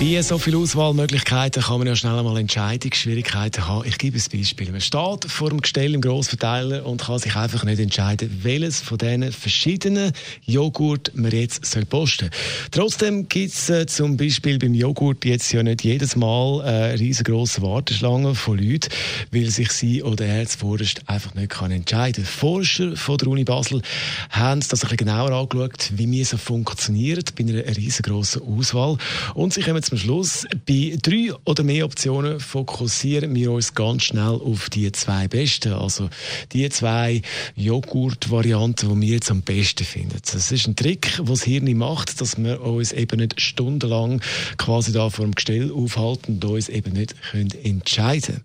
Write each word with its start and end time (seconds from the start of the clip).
Bei 0.00 0.22
so 0.22 0.38
vielen 0.38 0.62
Auswahlmöglichkeiten 0.62 1.62
kann 1.62 1.76
man 1.76 1.86
ja 1.86 1.94
schnell 1.94 2.18
einmal 2.18 2.38
Entscheidungsschwierigkeiten 2.38 3.68
haben. 3.68 3.86
Ich 3.86 3.98
gebe 3.98 4.16
ein 4.16 4.24
Beispiel. 4.32 4.72
Man 4.72 4.80
steht 4.80 5.26
vor 5.30 5.50
dem 5.50 5.60
Gestell 5.60 5.94
im 5.94 6.00
Grossverteiler 6.00 6.86
und 6.86 7.02
kann 7.02 7.18
sich 7.18 7.36
einfach 7.36 7.64
nicht 7.64 7.80
entscheiden, 7.80 8.40
welches 8.42 8.80
von 8.80 8.96
diesen 8.96 9.30
verschiedenen 9.30 10.12
Joghurt 10.46 11.12
man 11.14 11.30
jetzt 11.32 11.66
soll 11.66 11.84
posten 11.84 12.30
soll. 12.30 12.70
Trotzdem 12.70 13.28
gibt 13.28 13.52
es 13.52 13.68
äh, 13.68 13.84
zum 13.84 14.16
Beispiel 14.16 14.58
beim 14.58 14.72
Joghurt 14.72 15.26
jetzt 15.26 15.52
ja 15.52 15.62
nicht 15.62 15.84
jedes 15.84 16.16
Mal 16.16 16.62
eine 16.62 16.98
riesengroße 16.98 17.60
Warteschlange 17.60 18.34
von 18.34 18.56
Leuten, 18.56 18.88
weil 19.32 19.50
sich 19.50 19.70
sie 19.70 20.02
oder 20.02 20.24
er 20.24 20.46
zuvorderst 20.46 21.02
einfach 21.10 21.34
nicht 21.34 21.50
kann 21.50 21.72
entscheiden 21.72 22.24
kann. 22.24 22.32
Forscher 22.32 22.96
von 22.96 23.18
der 23.18 23.28
Uni 23.28 23.44
Basel 23.44 23.82
haben 24.30 24.60
das 24.60 24.72
ein 24.72 24.80
bisschen 24.80 24.96
genauer 24.96 25.32
angeschaut, 25.32 25.90
wie 25.92 26.10
wir 26.10 26.24
so 26.24 26.38
funktioniert 26.38 27.34
bei 27.34 27.44
einer 27.44 27.76
riesengroßen 27.76 28.40
Auswahl. 28.40 28.96
Und 29.34 29.52
sie 29.52 29.60
kommen 29.60 29.89
zum 29.90 29.98
Schluss, 29.98 30.46
bei 30.68 30.96
drei 31.02 31.34
oder 31.44 31.64
mehr 31.64 31.84
Optionen 31.84 32.38
fokussieren 32.38 33.34
wir 33.34 33.50
uns 33.50 33.74
ganz 33.74 34.04
schnell 34.04 34.38
auf 34.40 34.70
die 34.70 34.92
zwei 34.92 35.26
besten. 35.26 35.72
Also 35.72 36.08
die 36.52 36.68
zwei 36.68 37.22
Joghurt-Varianten, 37.56 38.88
die 38.88 39.00
wir 39.00 39.14
jetzt 39.14 39.32
am 39.32 39.42
besten 39.42 39.82
finden. 39.82 40.16
Das 40.24 40.52
ist 40.52 40.68
ein 40.68 40.76
Trick, 40.76 41.18
was 41.18 41.40
das 41.40 41.48
Hirn 41.48 41.76
macht, 41.76 42.20
dass 42.20 42.38
wir 42.38 42.62
uns 42.62 42.92
eben 42.92 43.18
nicht 43.18 43.40
stundenlang 43.40 44.22
quasi 44.58 44.92
da 44.92 45.10
vor 45.10 45.24
dem 45.24 45.34
Gestell 45.34 45.72
aufhalten 45.72 46.34
und 46.34 46.44
uns 46.44 46.68
eben 46.68 46.92
nicht 46.92 47.20
können 47.32 47.50
entscheiden 47.64 48.44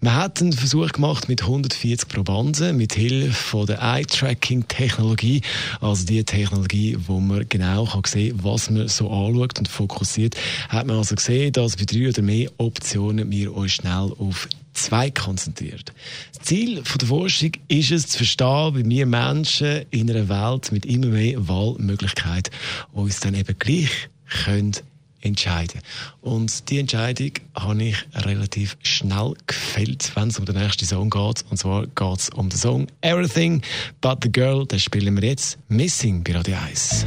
Man 0.00 0.14
hat 0.14 0.40
einen 0.40 0.54
Versuch 0.54 0.92
gemacht 0.92 1.28
mit 1.28 1.42
140 1.42 2.08
Probanden 2.08 2.74
mit 2.78 2.94
Hilfe 2.94 3.66
der 3.66 3.82
Eye-Tracking-Technologie, 3.82 5.42
also 5.82 6.06
die 6.06 6.24
Technologie, 6.24 6.96
wo 7.06 7.20
man 7.20 7.46
genau 7.50 7.84
kann 7.84 8.02
sehen 8.06 8.38
kann, 8.38 8.44
was 8.46 8.70
man 8.70 8.88
so 8.88 9.10
anschaut 9.10 9.58
und 9.58 9.68
fokussiert, 9.68 10.36
hat 10.70 10.85
man 10.86 10.98
also 10.98 11.14
gesehen, 11.14 11.52
dass 11.52 11.76
bei 11.76 11.84
drei 11.84 12.08
oder 12.08 12.22
mehr 12.22 12.50
Optionen 12.58 13.30
wir 13.30 13.54
uns 13.54 13.72
schnell 13.72 14.12
auf 14.18 14.48
zwei 14.72 15.10
konzentriert. 15.10 15.92
Das 16.34 16.46
Ziel 16.46 16.82
der 16.82 17.08
Forschung 17.08 17.52
ist 17.68 17.90
es, 17.90 18.06
zu 18.08 18.18
verstehen, 18.18 18.74
wie 18.76 18.88
wir 18.88 19.06
Menschen 19.06 19.84
in 19.90 20.10
einer 20.10 20.28
Welt 20.28 20.72
mit 20.72 20.86
immer 20.86 21.08
mehr 21.08 21.48
Wahlmöglichkeiten 21.48 22.52
uns 22.92 23.20
dann 23.20 23.34
eben 23.34 23.58
gleich 23.58 24.08
können 24.44 24.72
entscheiden. 25.20 25.80
Und 26.20 26.70
die 26.70 26.78
Entscheidung 26.78 27.32
habe 27.54 27.82
ich 27.82 27.96
relativ 28.14 28.76
schnell 28.82 29.34
gefällt, 29.46 30.12
wenn 30.14 30.28
es 30.28 30.38
um 30.38 30.44
den 30.44 30.56
nächsten 30.56 30.86
Song 30.86 31.10
geht. 31.10 31.44
Und 31.50 31.56
zwar 31.56 31.86
geht 31.86 32.18
es 32.18 32.30
um 32.30 32.48
den 32.48 32.58
Song 32.58 32.86
Everything 33.00 33.62
But 34.00 34.18
the 34.22 34.30
Girl. 34.30 34.66
Den 34.66 34.78
spielen 34.78 35.20
wir 35.20 35.28
jetzt 35.28 35.58
Missing 35.68 36.22
bei 36.22 36.36
Radio 36.36 36.56
1. 36.56 37.06